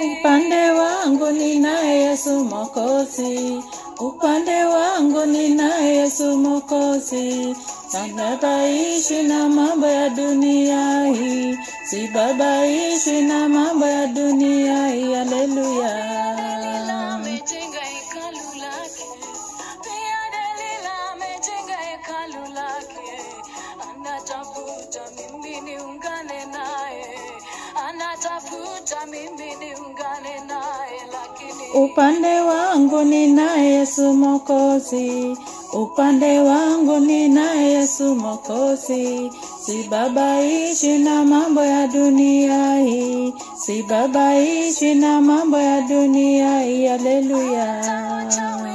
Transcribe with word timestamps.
Upande 0.00 0.70
wangu 0.70 1.30
ninaye 1.30 2.00
Yesu 2.00 2.44
Mwokozi, 2.44 3.62
upande 4.00 4.64
wangu 4.64 5.26
ninaye 5.26 5.96
Yesu 5.96 6.36
Mwokozi. 6.38 7.56
Sibabaishi 7.88 9.22
na 9.22 9.48
mambo 9.48 9.86
ya 9.86 10.08
dunia 10.08 11.04
hii, 11.06 11.58
sibabaishi 11.84 13.22
na 13.22 13.48
mambo 13.48 13.86
ya 13.86 14.06
dunia 14.06 14.88
hii. 14.88 15.12
Haleluya. 15.14 16.24
Anatafuta 27.88 29.00
amejenga 29.00 29.53
Upande 31.74 32.40
wangu 32.40 33.02
ninaye 33.02 33.74
Yesu 33.74 34.12
Mwokozi, 34.14 35.36
upande 35.72 36.38
wangu 36.40 36.98
ninaye 37.00 37.70
Yesu 37.72 38.14
Mwokozi. 38.14 39.32
Sibabaishi 39.66 40.98
na 40.98 41.24
mambo 41.24 41.62
ya 41.64 41.86
dunia 41.86 42.76
hii, 42.78 43.34
sibabaishi 43.56 44.94
na 44.94 45.20
mambo 45.20 45.58
ya 45.58 45.80
dunia 45.80 46.60
hii. 46.60 46.86
Haleluya. 46.86 47.66
wachawi 47.66 48.70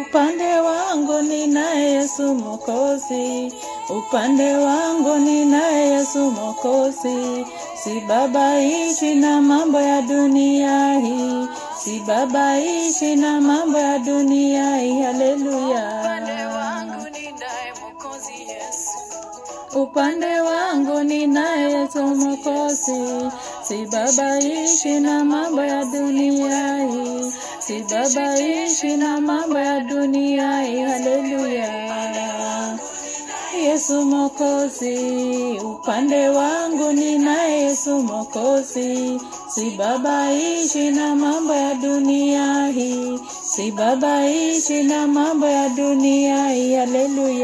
Upande 0.00 0.58
wangu 0.60 1.22
ninaye 1.22 1.90
Yesu 1.92 2.34
Mwokozi, 2.34 3.52
upande 3.98 4.52
wangu 4.54 5.16
ninaye 5.18 5.88
Yesu 5.90 6.30
Mwokozi. 6.30 7.46
Sibabaishi 7.84 9.14
na 9.14 9.42
mambo 9.42 9.80
ya 9.80 10.02
dunia 10.02 10.98
hii, 10.98 11.46
sibabaishi 11.78 13.16
na 13.16 13.40
mambo 13.40 13.78
ya 13.78 13.98
dunia 13.98 14.76
hii. 14.78 15.02
Haleluya. 15.02 16.02
Upande 19.82 20.40
wangu 20.40 21.02
ninaye 21.04 21.72
Yesu 21.72 22.02
Mwokozi, 22.02 22.92
sibabaishi 23.62 25.00
na 25.00 25.24
mambo 25.24 25.62
ya 25.62 25.84
dunia 25.84 26.76
hii, 26.86 27.32
sibabaishi 27.58 28.96
na 28.96 29.20
mambo 29.20 29.58
ya 29.58 29.80
dunia 29.80 30.62
hii. 30.62 30.80
Haleluya. 30.80 31.86
Yesu 33.64 34.02
Mwokozi, 34.04 34.96
upande 35.64 36.28
wangu 36.28 36.92
ninaye 36.92 37.62
Yesu 37.62 37.98
Mwokozi, 37.98 39.20
sibabaishi 39.48 40.90
na 40.90 41.14
mambo 41.16 41.54
ya 41.54 41.74
dunia 41.74 42.66
hii, 42.68 43.18
sibabaishi 43.44 44.82
na 44.82 45.06
mambo 45.06 45.46
ya 45.46 45.68
dunia 45.68 46.48
hii. 46.50 46.74
Haleluya. 46.74 47.35